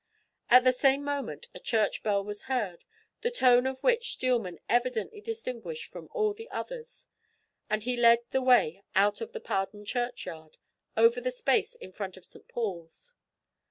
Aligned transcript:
At 0.49 0.63
the 0.63 0.73
same 0.73 1.03
moment, 1.03 1.45
a 1.53 1.59
church 1.59 2.01
bell 2.01 2.23
was 2.23 2.45
heard, 2.45 2.85
the 3.21 3.29
tone 3.29 3.67
of 3.67 3.79
which 3.83 4.13
Steelman 4.13 4.57
evidently 4.67 5.21
distinguished 5.21 5.91
from 5.91 6.09
all 6.11 6.33
the 6.33 6.49
others, 6.49 7.05
and 7.69 7.83
he 7.83 7.95
led 7.95 8.21
the 8.31 8.41
way 8.41 8.81
out 8.95 9.21
of 9.21 9.31
the 9.31 9.39
Pardon 9.39 9.85
churchyard, 9.85 10.57
over 10.97 11.21
the 11.21 11.29
space 11.29 11.75
in 11.75 11.91
front 11.91 12.17
of 12.17 12.25
St. 12.25 12.47
Paul's. 12.47 13.13